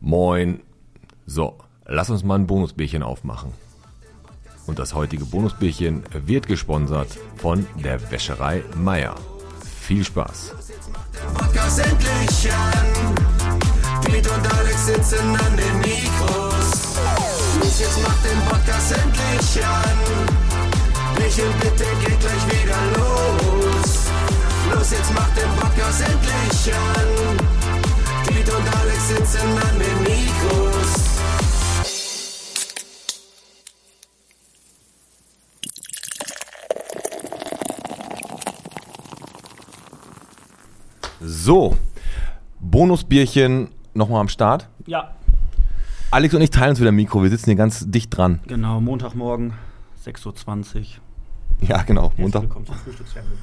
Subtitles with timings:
[0.00, 0.60] Moin.
[1.26, 3.52] So, lass uns mal ein Bonusbierchen aufmachen.
[4.66, 9.14] Und das heutige Bonusbierchen wird gesponsert von der Wäscherei Meier.
[9.80, 10.54] Viel Spaß.
[17.60, 19.98] Los, jetzt macht den Podcast endlich an.
[21.18, 21.44] Michel,
[28.56, 29.79] und Alex sitzen an
[41.42, 41.74] So,
[42.60, 44.68] Bonusbierchen nochmal am Start.
[44.86, 45.14] Ja,
[46.10, 47.22] Alex und ich teilen uns wieder ein Mikro.
[47.22, 48.40] Wir sitzen hier ganz dicht dran.
[48.46, 48.78] genau.
[48.82, 49.54] Montagmorgen,
[50.04, 50.84] 6.20 Uhr.
[51.66, 52.12] Ja, genau.
[52.18, 52.42] Montag.
[52.42, 53.38] Willkommen zum Frühstücksfernsehen.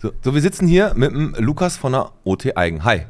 [0.00, 2.84] So, so, wir sitzen hier mit dem Lukas von der OT Eigen.
[2.84, 3.06] Hi.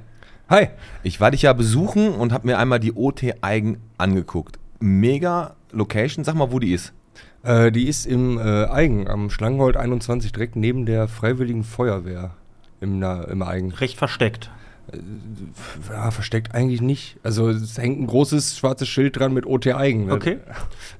[0.48, 0.68] Hi.
[1.02, 4.58] Ich war dich ja besuchen und habe mir einmal die OT Eigen angeguckt.
[4.78, 6.24] Mega Location.
[6.24, 6.94] Sag mal, wo die ist.
[7.42, 12.36] Äh, die ist im äh, Eigen, am Schlangenhold 21, direkt neben der Freiwilligen Feuerwehr
[12.80, 13.72] im, im Eigen.
[13.72, 14.50] Recht versteckt.
[15.88, 17.18] Ja, versteckt eigentlich nicht.
[17.22, 20.06] Also es hängt ein großes schwarzes Schild dran mit OT Eigen.
[20.06, 20.14] ne?
[20.14, 20.38] Okay.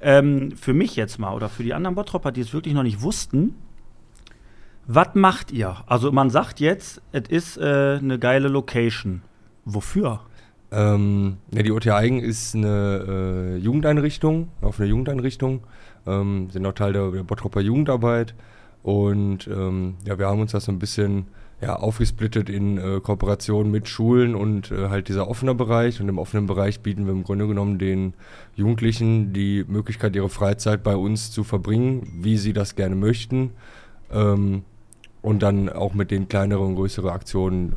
[0.00, 3.02] Ähm, für mich jetzt mal oder für die anderen Bottropper, die es wirklich noch nicht
[3.02, 3.54] wussten,
[4.86, 5.76] was macht ihr?
[5.86, 9.22] Also man sagt jetzt, es ist äh, eine geile Location.
[9.64, 10.20] Wofür?
[10.72, 15.62] Ähm, ja, die OT Eigen ist eine äh, Jugendeinrichtung, auf eine Jugendeinrichtung.
[16.06, 18.34] Ähm, sind auch Teil der, der Bottropper Jugendarbeit.
[18.82, 21.26] Und ähm, ja, wir haben uns das so ein bisschen
[21.60, 26.00] ja, aufgesplittet in äh, Kooperation mit Schulen und äh, halt dieser offene Bereich.
[26.00, 28.14] Und im offenen Bereich bieten wir im Grunde genommen den
[28.54, 33.50] Jugendlichen die Möglichkeit, ihre Freizeit bei uns zu verbringen, wie sie das gerne möchten.
[34.10, 34.62] Ähm,
[35.22, 37.74] und dann auch mit den kleineren und größeren Aktionen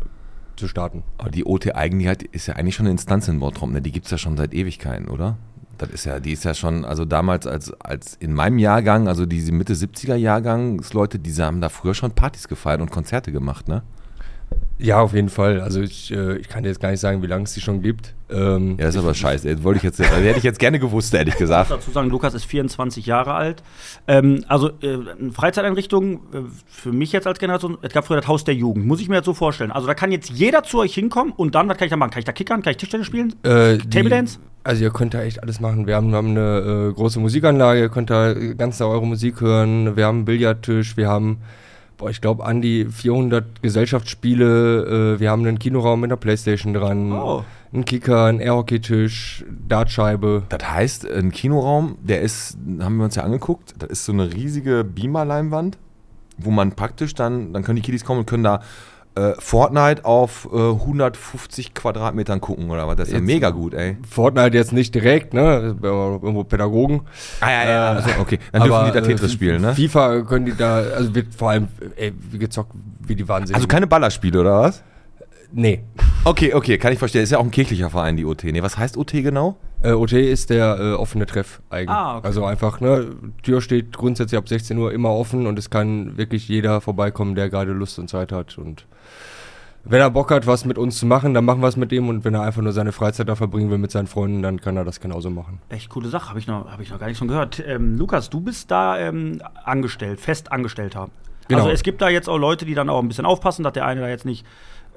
[0.56, 1.04] zu starten.
[1.18, 3.70] Aber die OT Eigen, die hat, ist ja eigentlich schon eine Instanz in Bottrop.
[3.70, 3.82] Ne?
[3.82, 5.38] Die gibt es ja schon seit Ewigkeiten, oder?
[5.78, 9.26] Das ist ja, die ist ja schon, also damals als, als in meinem Jahrgang, also
[9.26, 13.82] diese Mitte 70er Jahrgangsleute, die haben da früher schon Partys gefeiert und Konzerte gemacht, ne?
[14.78, 15.62] Ja, auf jeden Fall.
[15.62, 17.82] Also ich, äh, ich kann dir jetzt gar nicht sagen, wie lange es die schon
[17.82, 18.14] gibt.
[18.30, 19.48] Ähm, Ja, ist aber scheiße.
[19.48, 19.64] ey.
[19.64, 21.72] Wollte ich jetzt, also hätte ich jetzt gerne gewusst, ehrlich Ich muss gesagt.
[21.72, 23.64] dazu sagen, Lukas ist 24 Jahre alt.
[24.08, 28.28] Ähm, also äh, eine Freizeiteinrichtung, äh, für mich jetzt als Generation, es gab früher das
[28.28, 29.72] Haus der Jugend, muss ich mir jetzt so vorstellen.
[29.72, 32.12] Also da kann jetzt jeder zu euch hinkommen und dann, was kann ich da machen?
[32.12, 32.62] Kann ich da kickern?
[32.62, 33.34] Kann ich Tischtennis spielen?
[33.44, 34.40] Äh, Table Dance?
[34.66, 35.88] Also ihr könnt da echt alles machen.
[35.88, 39.42] Wir haben, wir haben eine äh, große Musikanlage, ihr könnt da ganz da eure Musik
[39.42, 39.98] hören.
[39.98, 41.40] Wir haben einen Billardtisch, wir haben,
[41.98, 45.16] boah, ich glaube an die 400 Gesellschaftsspiele.
[45.16, 47.44] Äh, wir haben einen Kinoraum mit einer Playstation dran, Oh.
[47.74, 50.44] einen Kicker, einen Airhockey-Tisch, Dartscheibe.
[50.48, 54.34] Das heißt, ein Kinoraum, der ist, haben wir uns ja angeguckt, das ist so eine
[54.34, 55.78] riesige Beamer-Leinwand,
[56.38, 58.62] wo man praktisch dann, dann können die Kiddies kommen und können da
[59.16, 62.96] äh, Fortnite auf äh, 150 Quadratmetern gucken oder was.
[62.96, 63.98] Das ist ja Jetzt- mega gut, ey.
[64.10, 65.76] Fortnite jetzt nicht direkt, ne?
[65.82, 67.02] Irgendwo Pädagogen.
[67.40, 68.40] Ah, ja, ja, also, okay.
[68.52, 69.76] Dann Aber, dürfen die da äh, Tetris spielen, ne?
[69.76, 72.72] FIFA können die da, also wird vor allem ey, wie gezockt,
[73.06, 73.56] wie die Wahnsinn.
[73.56, 74.84] Also keine Ballerspiele, oder was?
[75.52, 75.84] Nee.
[76.24, 77.22] Okay, okay, kann ich verstehen.
[77.22, 78.44] Ist ja auch ein kirchlicher Verein, die OT.
[78.46, 79.58] Nee, was heißt OT genau?
[79.84, 81.90] Äh, OT ist der äh, offene Treff eigentlich.
[81.90, 82.28] Ah, okay.
[82.28, 86.48] Also einfach, ne, Tür steht grundsätzlich ab 16 Uhr immer offen und es kann wirklich
[86.48, 88.58] jeder vorbeikommen, der gerade Lust und Zeit hat.
[88.58, 88.86] Und
[89.84, 92.08] wenn er Bock hat, was mit uns zu machen, dann machen wir es mit ihm
[92.08, 94.78] und wenn er einfach nur seine Freizeit da verbringen will mit seinen Freunden, dann kann
[94.78, 95.60] er das genauso machen.
[95.68, 97.62] Echt coole Sache, habe ich, noch- hab ich noch gar nicht von gehört.
[97.68, 101.10] Ähm, Lukas, du bist da ähm, angestellt, fest Angestellter.
[101.50, 101.60] Genau.
[101.64, 103.86] Also es gibt da jetzt auch Leute, die dann auch ein bisschen aufpassen, dass der
[103.86, 104.46] eine da jetzt nicht,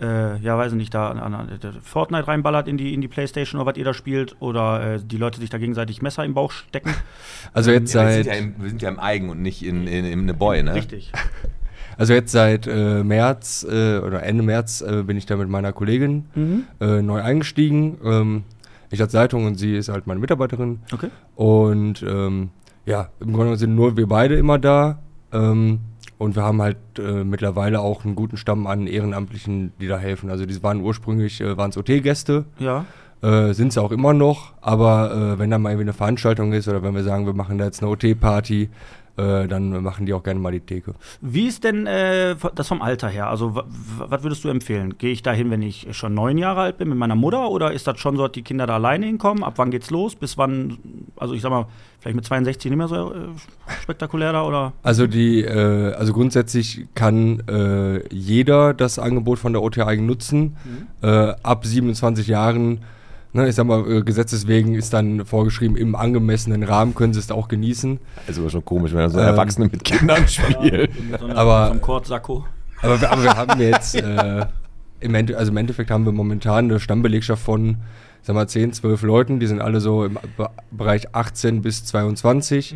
[0.01, 3.61] äh, ja weiß ich nicht, da an, an, Fortnite reinballert in die, in die Playstation
[3.61, 6.51] oder was ihr da spielt oder äh, die Leute sich da gegenseitig Messer im Bauch
[6.53, 6.95] stecken.
[7.53, 9.87] Also jetzt wir, seit sind ja im, wir sind ja im Eigen und nicht in,
[9.87, 10.75] in, in eine Boy, ne?
[10.75, 11.12] Richtig.
[11.99, 15.73] Also jetzt seit äh, März äh, oder Ende März äh, bin ich da mit meiner
[15.73, 16.65] Kollegin Mhm.
[16.79, 17.97] äh, neu eingestiegen.
[18.05, 18.45] Ähm,
[18.91, 20.81] ich als Leitung und sie ist halt meine Mitarbeiterin.
[20.93, 21.09] Okay.
[21.37, 22.51] Und ähm,
[22.85, 24.99] ja, im Grunde genommen sind nur wir beide immer da.
[25.33, 25.81] Ähm,
[26.19, 30.31] und wir haben halt äh, mittlerweile auch einen guten Stamm an Ehrenamtlichen, die da helfen.
[30.31, 32.84] Also die waren ursprünglich, äh, waren es OT-Gäste, Ja.
[33.22, 34.55] äh, sind es auch immer noch.
[34.61, 37.58] Aber äh, wenn da mal irgendwie eine Veranstaltung ist oder wenn wir sagen, wir machen
[37.58, 38.70] da jetzt eine OT-Party,
[39.17, 40.95] äh, dann machen die auch gerne mal die Theke.
[41.21, 43.29] Wie ist denn äh, das vom Alter her?
[43.29, 43.65] Also, wa-
[43.99, 44.97] wa- was würdest du empfehlen?
[44.99, 47.51] Gehe ich da hin, wenn ich schon neun Jahre alt bin mit meiner Mutter?
[47.51, 49.43] Oder ist das schon so, dass die Kinder da alleine hinkommen?
[49.45, 50.15] Ab wann geht's los?
[50.15, 50.79] Bis wann?
[51.17, 51.67] Also, ich sag mal,
[52.01, 53.19] vielleicht mit 62 nicht mehr so äh,
[53.83, 54.43] spektakulär da?
[54.45, 54.73] Oder?
[54.83, 60.57] Also die, äh, also grundsätzlich kann äh, jeder das Angebot von der OT Eigen nutzen.
[61.03, 62.81] Äh, ab 27 Jahren,
[63.37, 67.31] ne, ich sag mal, äh, gesetzeswegen ist dann vorgeschrieben, im angemessenen Rahmen können sie es
[67.31, 67.99] auch genießen.
[68.27, 70.88] ist aber schon komisch, wenn da so Ähm, Erwachsene mit Kindern spielen.
[71.21, 72.44] So, Aber- so Kortsacko.
[72.83, 74.47] Aber, wir- aber wir haben jetzt, äh,
[75.00, 77.77] im, Ende, also im Endeffekt haben wir momentan eine Stammbelegschaft von
[78.23, 82.75] sag mal, 10, 12 Leuten, die sind alle so im Be- Bereich 18 bis 22.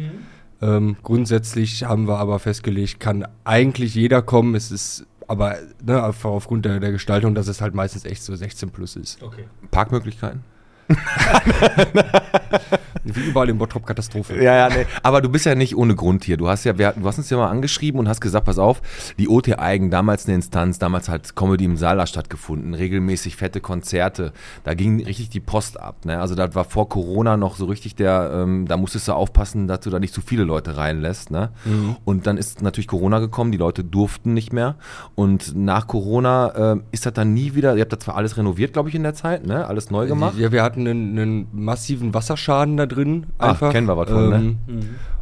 [0.63, 4.55] Ähm, grundsätzlich haben wir aber festgelegt, kann eigentlich jeder kommen.
[4.55, 8.35] Es ist aber ne, einfach aufgrund der, der Gestaltung, dass es halt meistens echt so
[8.35, 9.23] 16 plus ist.
[9.23, 9.45] Okay.
[9.71, 10.43] Parkmöglichkeiten?
[13.05, 14.37] Wie überall in Bottrop Katastrophe.
[14.43, 14.87] Ja, ja, nee.
[15.03, 16.37] Aber du bist ja nicht ohne Grund hier.
[16.37, 18.59] Du hast ja, wir, hatten- du hast uns ja mal angeschrieben und hast gesagt, pass
[18.59, 18.83] auf,
[19.19, 24.33] die OT Eigen, damals eine Instanz, damals hat Comedy im Saal stattgefunden, regelmäßig fette Konzerte.
[24.65, 26.05] Da ging richtig die Post ab.
[26.05, 26.21] Ne?
[26.21, 29.81] Also das war vor Corona noch so richtig der, ähm, da musstest du aufpassen, dass
[29.81, 31.31] du da nicht zu viele Leute reinlässt.
[31.31, 31.51] Ne?
[32.05, 34.77] Und dann ist natürlich Corona gekommen, die Leute durften nicht mehr.
[35.15, 38.73] Und nach Corona ähm, ist das dann nie wieder, ihr habt das zwar alles renoviert,
[38.73, 39.67] glaube ich, in der Zeit, ne?
[39.67, 40.35] alles neu gemacht.
[40.39, 43.27] Ja, wir hatten einen, einen massiven Wasserschaden da drin.
[43.39, 43.73] Ah, Einfach.
[43.73, 44.57] kennen wir was von, ne?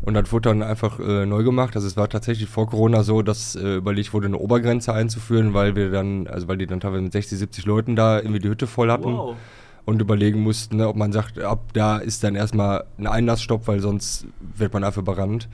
[0.02, 1.74] Und das wurde dann einfach äh, neu gemacht.
[1.76, 5.76] Also es war tatsächlich vor Corona so, dass äh, überlegt wurde, eine Obergrenze einzuführen, weil
[5.76, 8.66] wir dann, also weil die dann teilweise mit 60, 70 Leuten da irgendwie die Hütte
[8.66, 9.12] voll hatten.
[9.12, 9.36] Wow.
[9.84, 13.80] Und überlegen mussten, ne, ob man sagt, ab da ist dann erstmal ein Einlassstopp, weil
[13.80, 14.26] sonst
[14.56, 15.48] wird man einfach überrannt.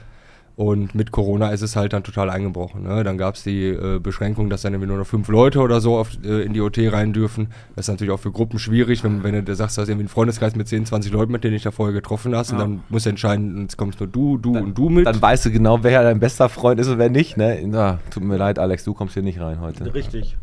[0.56, 2.84] Und mit Corona ist es halt dann total eingebrochen.
[2.84, 3.02] Ne?
[3.02, 5.96] Dann gab es die äh, Beschränkung, dass dann irgendwie nur noch fünf Leute oder so
[5.96, 7.48] auf, äh, in die OT rein dürfen.
[7.74, 10.08] Das ist natürlich auch für Gruppen schwierig, wenn, wenn du sagst, du hast irgendwie einen
[10.10, 12.52] Freundeskreis mit 10, 20 Leuten, mit denen dich da vorher getroffen hast.
[12.52, 12.64] Und Ja.
[12.66, 15.06] dann musst du entscheiden, jetzt kommst nur du, du und du mit.
[15.08, 17.36] Dann weißt du genau, wer dein bester Freund ist und wer nicht.
[17.36, 17.58] Ne?
[17.66, 19.92] Na, tut mir leid, Alex, du kommst hier nicht rein heute.
[19.92, 20.36] Richtig.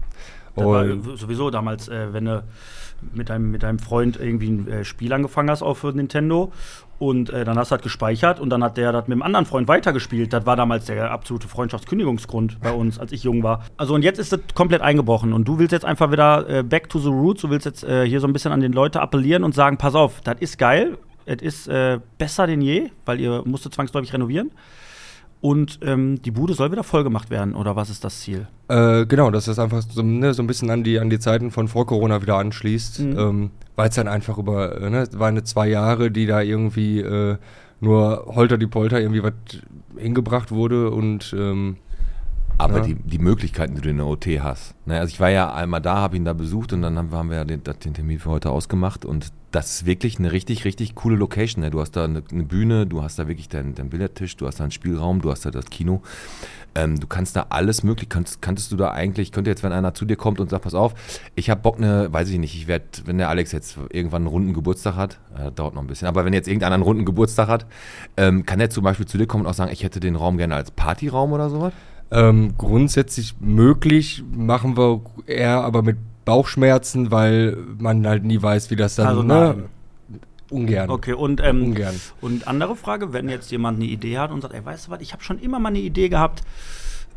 [0.55, 2.43] Und- sowieso damals, äh, wenn du
[3.13, 6.51] mit deinem, mit deinem Freund irgendwie ein äh, Spiel angefangen hast, für Nintendo,
[7.01, 9.47] und äh, dann hast du das gespeichert und dann hat der das mit dem anderen
[9.47, 10.31] Freund weitergespielt.
[10.33, 13.65] Das war damals der absolute Freundschaftskündigungsgrund bei uns, als ich jung war.
[13.75, 16.89] Also und jetzt ist das komplett eingebrochen und du willst jetzt einfach wieder äh, back
[16.89, 19.43] to the roots, du willst jetzt äh, hier so ein bisschen an den Leute appellieren
[19.43, 20.95] und sagen, pass auf, das ist geil,
[21.25, 24.51] es ist äh, besser denn je, weil ihr musstet zwangsläufig renovieren.
[25.41, 28.47] Und ähm, die Bude soll wieder vollgemacht werden, oder was ist das Ziel?
[28.67, 31.49] Äh, genau, dass das einfach so, ne, so ein bisschen an die, an die Zeiten
[31.49, 32.99] von vor Corona wieder anschließt.
[32.99, 33.17] Mhm.
[33.19, 36.41] Ähm, Weil es dann einfach über, äh, ne, es waren eine zwei Jahre, die da
[36.41, 37.37] irgendwie äh,
[37.79, 39.33] nur holter die Polter irgendwie was
[39.97, 41.77] hingebracht wurde und ähm,
[42.59, 42.83] Aber Ja.
[42.83, 44.75] die, die Möglichkeiten, die du in der OT hast.
[44.85, 47.17] Ne, also ich war ja einmal da, habe ihn da besucht und dann haben, wir-
[47.17, 50.65] haben wir ja den, den Termin für heute ausgemacht und das ist wirklich eine richtig,
[50.65, 51.63] richtig coole Location.
[51.63, 51.71] Ne?
[51.71, 54.63] Du hast da eine, Bühne, du hast da wirklich deinen, deinen Billardtisch, du hast da
[54.63, 56.01] einen Spielraum, du hast da das Kino.
[56.73, 59.93] Ähm, du kannst da alles möglich, kannst, kanntest du da eigentlich, könnte jetzt, wenn einer
[59.93, 60.93] zu dir kommt und sagt, pass auf,
[61.35, 64.27] ich habe Bock, eine, weiß ich nicht, ich werde, wenn der Alex jetzt irgendwann einen
[64.27, 67.49] runden Geburtstag hat, äh, dauert noch ein bisschen, aber wenn jetzt irgendeiner einen runden Geburtstag
[67.49, 67.65] hat,
[68.15, 70.37] ähm, kann der zum Beispiel zu dir kommen und auch sagen, ich hätte den Raum
[70.37, 71.73] gerne als Partyraum oder sowas?
[72.11, 78.75] ähm, grundsätzlich möglich machen wir eher aber mit Bauchschmerzen, weil man halt nie weiß, wie
[78.75, 79.69] das dann, Also ne?
[80.49, 80.89] Ungern.
[80.89, 81.95] Okay, und, ähm, Ungern.
[82.19, 85.01] und andere Frage, wenn jetzt jemand eine Idee hat und sagt, ey, weißt du was,
[85.01, 86.41] ich habe schon immer mal eine Idee gehabt,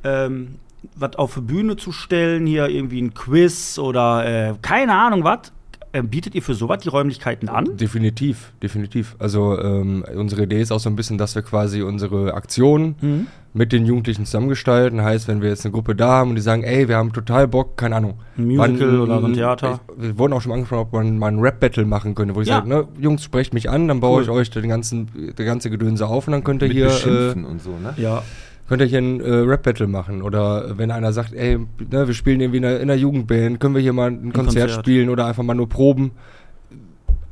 [0.04, 0.56] ähm,
[0.94, 5.52] was auf die Bühne zu stellen, hier irgendwie ein Quiz oder äh, keine Ahnung was.
[5.94, 7.76] Äh, bietet ihr für sowas die Räumlichkeiten an?
[7.76, 9.14] Definitiv, definitiv.
[9.20, 13.26] Also ähm, unsere Idee ist auch so ein bisschen, dass wir quasi unsere Aktionen Mhm.
[13.52, 15.02] mit den Jugendlichen zusammengestalten.
[15.02, 17.46] Heißt, wenn wir jetzt eine Gruppe da haben und die sagen, ey, wir haben total
[17.46, 18.14] Bock, keine Ahnung.
[18.36, 19.80] Ein Musical oder so ein Theater.
[19.96, 22.48] Ich, wir wurden auch schon angesprochen, ob man mal ein Rap-Battle machen könnte, wo ich
[22.48, 22.56] Ja.
[22.56, 24.22] sage, ne, Jungs, sprecht mich an, dann baue Cool.
[24.24, 25.08] ich euch den ganzen,
[25.38, 27.94] der ganze Gedönse auf und dann könnt ihr Mit hier, äh, Beschimpfen und so, ne?
[27.98, 28.22] Ja.
[28.68, 30.22] Könnt ihr hier ein äh, Rap-Battle machen.
[30.22, 33.74] Oder wenn einer sagt, ey, ne, wir spielen irgendwie in einer, in einer Jugendband, können
[33.74, 34.70] wir hier mal ein, Konzert, Konzert.
[34.72, 36.12] spielen oder einfach mal nur proben.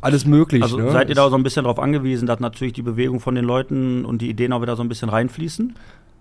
[0.01, 0.63] Alles möglich.
[0.63, 0.91] Also ne?
[0.91, 4.05] seid ihr da so ein bisschen darauf angewiesen, dass natürlich die Bewegung von den Leuten
[4.05, 5.75] und die Ideen auch wieder so ein bisschen reinfließen?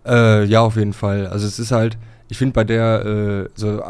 [0.05, 1.27] Äh, ja, auf jeden Fall.
[1.27, 1.97] Also es ist halt,
[2.29, 3.81] ich finde bei der äh, so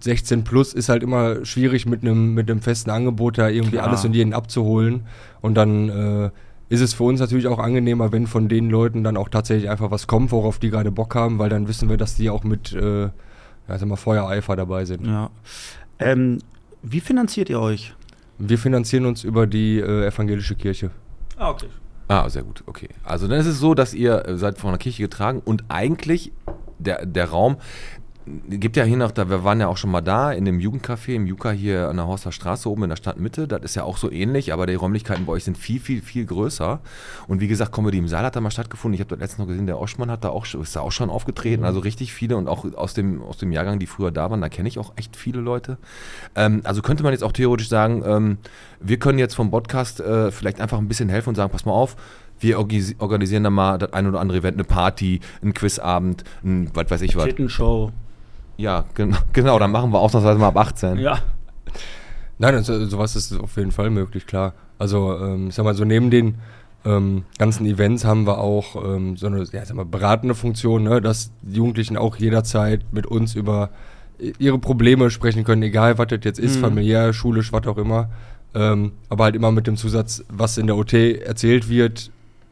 [0.00, 3.88] 16 plus ist halt immer schwierig mit einem mit einem festen Angebot da irgendwie Klar.
[3.88, 5.06] alles und jeden abzuholen.
[5.40, 6.30] Und dann äh,
[6.74, 9.90] ist es für uns natürlich auch angenehmer, wenn von den Leuten dann auch tatsächlich einfach
[9.90, 12.72] was kommt, worauf die gerade Bock haben, weil dann wissen wir, dass die auch mit
[12.72, 15.06] äh, ja, sag mal, Feuereifer dabei sind.
[15.06, 15.30] Ja.
[15.98, 16.38] Ähm,
[16.82, 17.94] wie finanziert ihr euch?
[18.38, 20.90] Wir finanzieren uns über die äh, evangelische Kirche.
[21.36, 21.68] Ah, okay.
[22.08, 22.88] Ah, sehr gut, okay.
[23.02, 26.32] Also dann ist es so, dass ihr äh, seid von der Kirche getragen und eigentlich
[26.78, 27.56] der, der Raum
[28.48, 31.14] gibt ja hier noch, da, wir waren ja auch schon mal da in dem Jugendcafé
[31.14, 33.46] im Juka hier an der Horster Straße oben in der Stadtmitte.
[33.46, 36.24] Das ist ja auch so ähnlich, aber die Räumlichkeiten bei euch sind viel, viel, viel
[36.24, 36.80] größer.
[37.28, 38.94] Und wie gesagt, Comedy im Saal hat da mal stattgefunden.
[38.94, 41.10] Ich habe dort letztens noch gesehen, der Oschmann hat da auch, ist da auch schon
[41.10, 41.64] aufgetreten.
[41.64, 44.48] Also richtig viele und auch aus dem, aus dem Jahrgang, die früher da waren, da
[44.48, 45.76] kenne ich auch echt viele Leute.
[46.34, 48.38] Ähm, also könnte man jetzt auch theoretisch sagen, ähm,
[48.80, 51.72] wir können jetzt vom Podcast äh, vielleicht einfach ein bisschen helfen und sagen, pass mal
[51.72, 51.96] auf,
[52.40, 56.70] wir organisi- organisieren da mal das ein oder andere Event, eine Party, einen Quizabend, ein,
[56.74, 57.26] was weiß ich was.
[57.26, 57.92] Tittenshow.
[58.56, 60.98] Ja, genau, genau, dann machen wir ausnahmsweise mal ab 18.
[60.98, 61.18] Ja.
[62.38, 64.54] Nein, also, sowas ist auf jeden Fall möglich, klar.
[64.78, 66.36] Also, ähm, ich sag mal, so neben den
[66.84, 71.00] ähm, ganzen Events haben wir auch ähm, so eine ja, sag mal, beratende Funktion, ne,
[71.00, 73.70] dass die Jugendlichen auch jederzeit mit uns über
[74.20, 76.60] i- ihre Probleme sprechen können, egal was das jetzt ist, Mhm.
[76.60, 78.10] familiär, schulisch, was auch immer.
[78.54, 80.92] Ähm, aber halt immer mit dem Zusatz, was in der OT
[81.22, 82.10] erzählt wird,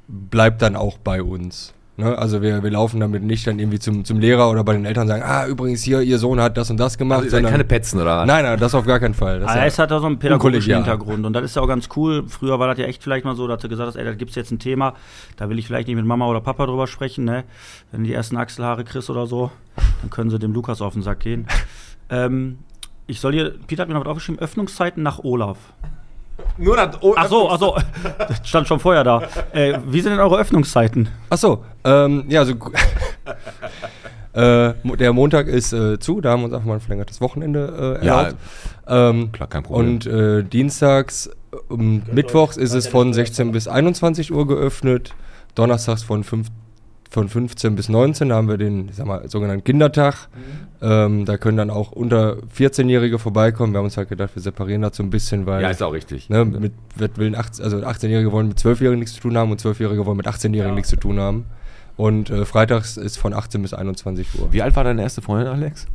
[0.09, 1.75] bleibt dann auch bei uns.
[2.03, 2.19] Ne?
[2.19, 5.07] Also wir, wir laufen damit nicht dann irgendwie zum, zum Lehrer oder bei den Eltern
[5.07, 7.23] sagen, ah, übrigens hier, ihr Sohn hat das und das gemacht.
[7.23, 8.19] Also keine Petzen, oder?
[8.19, 8.27] was?
[8.27, 9.41] Nein, nein, das auf gar keinen Fall.
[9.41, 10.75] Das ist es hat da so einen pädagogischen.
[10.75, 12.25] Hintergrund und das ist ja auch ganz cool.
[12.29, 14.31] Früher war das ja echt vielleicht mal so, dass du gesagt hast, ey, da gibt
[14.31, 14.95] es jetzt ein Thema,
[15.37, 17.45] da will ich vielleicht nicht mit Mama oder Papa drüber sprechen, ne?
[17.91, 19.51] Wenn du die ersten Achselhaare kriegst oder so,
[20.01, 21.47] dann können sie dem Lukas auf den Sack gehen.
[22.11, 22.59] ähm,
[23.07, 25.59] ich soll hier, Peter hat mir noch was aufgeschrieben, Öffnungszeiten nach Olaf.
[26.59, 26.97] Nur das.
[27.01, 27.77] Oh, Ach so, ach so,
[28.19, 29.23] das stand schon vorher da.
[29.53, 31.09] Äh, wie sind denn eure Öffnungszeiten?
[31.31, 32.55] Ach so, ähm, ja, also
[34.35, 37.99] äh, der Montag ist äh, zu, da haben wir uns einfach mal ein verlängertes Wochenende
[38.03, 38.37] äh, Ja, erlaubt.
[38.89, 39.89] ähm, klar, kein Problem.
[39.95, 41.31] Und äh, dienstags,
[41.71, 45.15] ähm, mittwochs ist es von 16 bis 21 Uhr geöffnet,
[45.55, 46.49] donnerstags von, fünf,
[47.13, 50.29] von 15 bis 19, da haben wir den, ich sag mal, sogenannten Kindertag.
[50.81, 53.73] Ähm, da können dann auch unter 14-Jährige vorbeikommen.
[53.75, 55.93] Wir haben uns halt gedacht, wir separieren das so ein bisschen, weil ja, ist auch
[55.93, 56.31] richtig.
[56.31, 59.61] Ne, mit, mit willen 18, also 18-Jährige wollen mit 12-Jährigen nichts zu tun haben und
[59.61, 61.45] 12-Jährige wollen mit 18-Jährigen nichts zu tun haben.
[61.99, 64.51] Und äh, freitags ist von 18 bis 21 Uhr.
[64.53, 65.87] Wie alt war deine erste Freundin, Alex?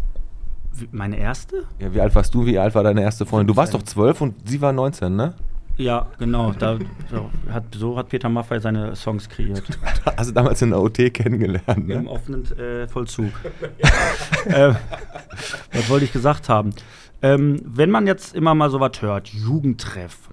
[0.76, 1.64] Wie- Meine erste?
[1.80, 2.46] Ja, wie alt warst du?
[2.46, 3.48] Wie alt war deine erste Freundin?
[3.48, 5.34] Du warst doch 12 und sie war 19, ne?
[5.78, 6.52] Ja, genau.
[6.54, 6.80] Da,
[7.10, 9.64] so, hat, so hat Peter Maffay seine Songs kreiert.
[10.18, 12.10] Hast du damals in der OT kennengelernt, Im ne?
[12.10, 13.32] offenen äh, Vollzug.
[14.46, 14.74] äh,
[15.72, 16.74] was wollte ich gesagt haben?
[17.22, 20.30] Ähm, wenn man jetzt immer mal so was hört, Jugendtreff,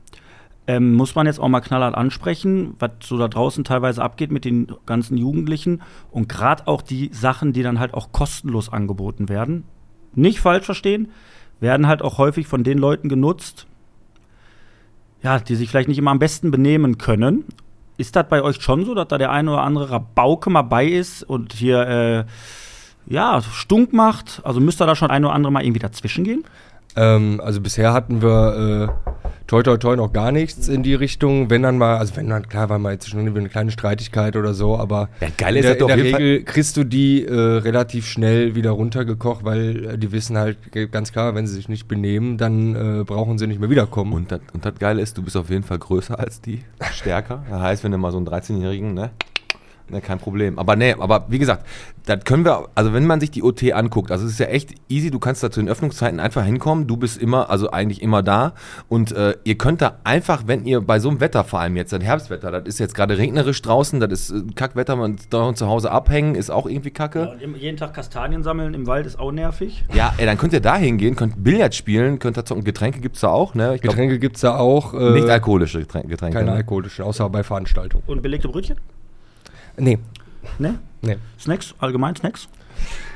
[0.67, 4.47] ähm, muss man jetzt auch mal knallhart ansprechen, was so da draußen teilweise abgeht mit
[4.47, 9.65] den ganzen Jugendlichen und gerade auch die Sachen, die dann halt auch kostenlos angeboten werden.
[10.15, 11.09] Nicht falsch verstehen,
[11.61, 13.67] werden halt auch häufig von den Leuten genutzt,
[15.25, 17.45] ja, die sich vielleicht nicht immer am besten benehmen können.
[17.97, 20.87] Ist das bei euch schon so, dass da der eine oder andere Rabauke mal bei
[20.87, 21.81] ist und hier,
[23.09, 24.43] äh, ja, stunk macht?
[24.45, 26.45] Also müsste da schon ein oder andere mal irgendwie dazwischen gehen?
[26.97, 29.11] Ähm, also bisher hatten wir äh,
[29.47, 31.51] toi toi toi noch gar nichts in die Richtung.
[31.51, 34.55] Wenn dann mal, also wenn dann, klar war mal jetzt schon eine kleine Streitigkeit oder
[34.55, 37.25] so, aber Ja, geil in ist der, in der jeden Fall- Regel kriegst du die
[37.25, 40.57] äh, relativ schnell wieder runtergekocht, weil äh, die wissen halt
[40.93, 44.13] ganz klar, wenn sie sich nicht benehmen, dann äh, brauchen sie nicht mehr wiederkommen.
[44.13, 47.45] Und das, und das Geile ist, du bist auf jeden Fall größer als die, stärker.
[47.51, 49.11] Das heißt, wenn du mal so einen 13-Jährigen, ne?
[49.91, 50.59] Ne, kein Problem.
[50.59, 51.67] Aber nee, aber wie gesagt,
[52.07, 54.75] das können wir, also wenn man sich die OT anguckt, also es ist ja echt
[54.89, 58.23] easy, du kannst da zu den Öffnungszeiten einfach hinkommen, du bist immer, also eigentlich immer
[58.23, 58.55] da
[58.89, 61.93] und äh, ihr könnt da einfach, wenn ihr bei so einem Wetter, vor allem jetzt,
[61.93, 65.67] das Herbstwetter, das ist jetzt gerade regnerisch draußen, das ist äh, Kackwetter, man da zu
[65.67, 67.37] Hause abhängen, ist auch irgendwie kacke.
[67.43, 69.85] und jeden Tag Kastanien sammeln im Wald ist auch nervig.
[69.93, 73.21] Ja, ey, dann könnt ihr da hingehen, könnt Billard spielen, könnt da zocken, Getränke gibt's
[73.21, 73.75] da auch, ne?
[73.75, 74.95] Ich glaub, Getränke gibt es da auch.
[74.95, 76.09] Äh, nicht alkoholische Getränke.
[76.09, 76.57] Getränke Keine ne?
[76.57, 78.05] alkoholischen, außer bei Veranstaltungen.
[78.07, 78.77] Und belegte Brötchen?
[79.77, 79.99] Nee,
[80.59, 80.79] Ne?
[81.03, 81.17] nee.
[81.39, 81.75] Snacks?
[81.79, 82.49] Allgemein Snacks?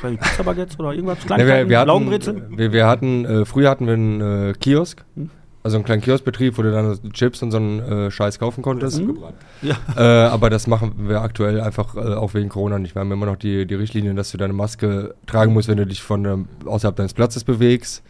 [0.00, 1.18] Vielleicht Pizza-Baguettes oder irgendwas?
[1.28, 5.30] Nee, wir, wir hatten, wir, wir hatten, äh, früher hatten wir einen äh, Kiosk, Hm.
[5.64, 8.98] also einen kleinen Kioskbetrieb, wo du dann Chips und so einen äh, Scheiß kaufen konntest.
[9.00, 9.18] Hm?
[9.62, 9.76] Ja.
[9.96, 12.94] Äh, aber das machen wir aktuell einfach äh, auch wegen Corona nicht.
[12.94, 15.86] Wir haben immer noch die, die Richtlinie, dass du deine Maske tragen musst, wenn du
[15.86, 18.02] dich von ähm, außerhalb deines Platzes bewegst.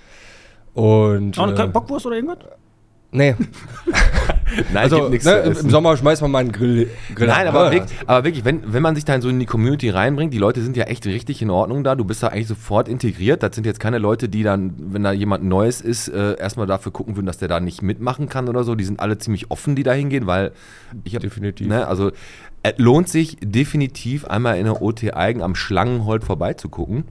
[0.74, 2.38] Und Auch eine äh, Bockwurst oder irgendwas?
[3.10, 3.34] nee,
[4.72, 5.64] Nein, also ne, zu im, essen.
[5.66, 6.90] im Sommer schmeißt man mal einen Grill.
[7.14, 9.90] Grill Nein, aber, wirklich, aber wirklich, wenn, wenn man sich da so in die Community
[9.90, 12.88] reinbringt, die Leute sind ja echt richtig in Ordnung da, du bist da eigentlich sofort
[12.88, 13.42] integriert.
[13.42, 16.92] Das sind jetzt keine Leute, die dann, wenn da jemand Neues ist, äh, erstmal dafür
[16.92, 18.74] gucken würden, dass der da nicht mitmachen kann oder so.
[18.74, 20.52] Die sind alle ziemlich offen, die da hingehen, weil
[21.04, 21.66] ich hab, Definitiv.
[21.66, 22.12] Ne, also
[22.62, 27.04] es lohnt sich definitiv einmal in der OT Eigen am Schlangenhold vorbeizugucken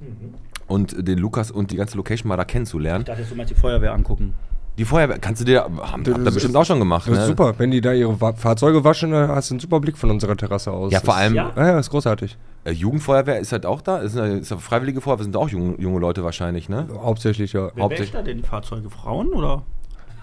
[0.68, 3.02] und den Lukas und die ganze Location mal da kennenzulernen.
[3.02, 4.34] Ich dachte, jetzt du meinst die Feuerwehr angucken.
[4.78, 7.14] Die Feuerwehr, kannst du dir, haben, habt ihr Das bestimmt ist- auch schon gemacht, Das
[7.14, 7.26] ist ne?
[7.28, 10.12] super, wenn die da ihre Wa Fahrzeuge waschen, dann hast du einen super Blick von
[10.12, 10.92] unserer Terrasse aus.
[10.92, 11.52] Ja, vor Das- allem, Ja.
[11.56, 12.38] Ja, ja, ist großartig.
[12.64, 15.82] Äh, Jugendfeuerwehr ist halt auch da, ist eine, ist eine freiwillige Feuerwehr, sind auch junge,
[15.82, 16.88] junge Leute wahrscheinlich, ne?
[17.02, 17.72] Hauptsächlich, ja.
[17.74, 18.90] Wer Hauptsächlich- wäscht da denn die Fahrzeuge?
[18.92, 19.64] Frauen oder?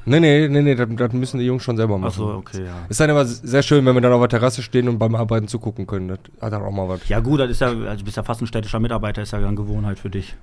[0.07, 2.09] Nee, nee, nee, nee, das, das müssen die Jungs schon selber machen.
[2.11, 2.73] Achso, okay, ja.
[2.91, 5.49] Ist dann aber sehr schön, wenn wir dann auf der Terrasse stehen und beim Arbeiten
[5.49, 6.09] zugucken können.
[6.09, 7.09] Das hat dann auch mal was.
[7.09, 9.39] Ja gut, das ist ja, also du bist ja fast ein städtischer Mitarbeiter, ist ja
[9.39, 10.37] eine Gewohnheit für dich.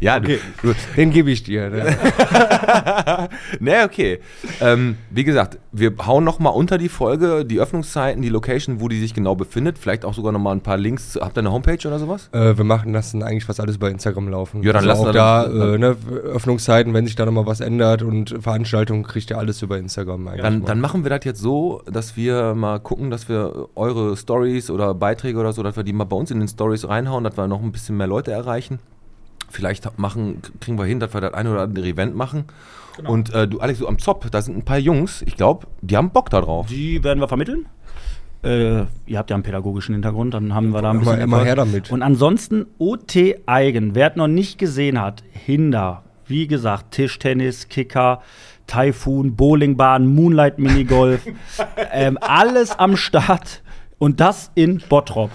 [0.00, 1.68] Ja, Okay, du, den gebe ich dir.
[1.70, 1.96] Ne?
[3.60, 4.20] ne, okay.
[4.60, 8.88] Ähm, wie gesagt, wir hauen noch mal unter die Folge die Öffnungszeiten, die Location, wo
[8.88, 9.78] die sich genau befindet.
[9.78, 11.18] Vielleicht auch sogar noch mal ein paar Links.
[11.20, 12.28] Habt ihr eine Homepage oder sowas?
[12.32, 14.62] äh, wir machen lassen eigentlich fast alles bei Instagram laufen.
[14.62, 15.96] Ja, dann also lassen auch wir da dann- äh, ne,
[16.32, 20.28] Öffnungszeiten, wenn sich da nochmal was ändert und Veranstaltungen, kriegt ihr alles über Instagram.
[20.38, 24.70] Dann, dann machen wir das jetzt so, dass wir mal gucken, dass wir eure Stories
[24.70, 27.36] oder Beiträge oder so, dass wir die mal bei uns in den Stories reinhauen, dass
[27.36, 28.53] wir noch ein bisschen mehr Leute erreichen.
[29.50, 32.44] Vielleicht machen, kriegen wir hin, dass wir das eine oder andere Event machen.
[32.96, 33.12] Genau.
[33.12, 35.96] Und äh, du, Alex, du am Zop, da sind ein paar Jungs, ich glaube, die
[35.96, 36.66] haben Bock da drauf.
[36.66, 37.66] Die werden wir vermitteln.
[38.42, 41.36] Äh, ihr habt ja einen pädagogischen Hintergrund, dann haben wir da ein Immer- bisschen immer
[41.38, 41.46] Erfolg.
[41.48, 41.90] her damit.
[41.90, 48.20] Und ansonsten OT Eigen, wer es noch nicht gesehen hat, Hinder, wie gesagt, Tischtennis, Kicker,
[48.66, 51.22] Typhoon, Bowlingbahn, Moonlight Minigolf,
[51.92, 53.62] ähm, alles am Start
[53.98, 55.30] und das in Bottrop.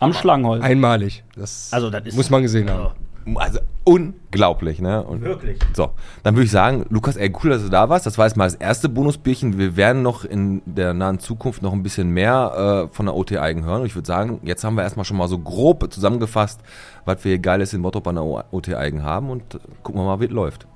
[0.00, 0.62] Am Schlangenholz.
[0.64, 1.22] Einmalig.
[1.36, 2.88] Das Also, das ist- muss man gesehen haben.
[3.36, 5.02] Also unglaublich, ne?
[5.04, 5.58] Und Wirklich.
[5.74, 5.90] So,
[6.22, 8.06] dann würde ich sagen, Lukas, ey, cool, dass du da warst.
[8.06, 9.58] Das war jetzt mal das erste Bonusbierchen.
[9.58, 13.32] Wir werden noch in der nahen Zukunft noch ein bisschen mehr äh, von der OT
[13.36, 13.82] Eigen hören.
[13.82, 16.60] Und ich würde sagen, jetzt haben wir erstmal schon mal so grob zusammengefasst,
[17.04, 20.06] was wir hier Geiles in Bottrop an der OT Eigen haben und äh, gucken wir
[20.06, 20.66] mal, wie es läuft.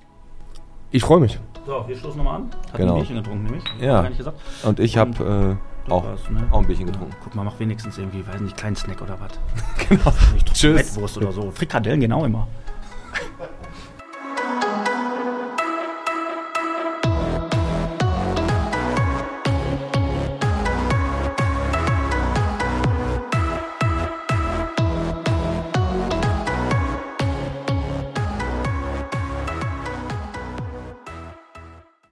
[0.90, 1.40] Ich freue mich.
[1.66, 2.50] So, wir stoßen nochmal an.
[2.72, 2.92] Hat Genau.
[2.92, 3.64] ein Bierchen getrunken, nämlich.
[3.80, 4.02] Ja.
[4.02, 4.38] Gar nicht gesagt.
[4.64, 6.46] Und ich habe äh, auch, war's, ne?
[6.50, 7.14] auch ein Bierchen getrunken.
[7.22, 9.32] Guck mal, mach wenigstens irgendwie, weiß nicht, kleinen Snack oder was.
[9.88, 10.12] Genau.
[10.52, 10.76] Tschüss.
[10.76, 11.50] Mettwurst oder so.
[11.50, 12.48] Frikadellen genau immer.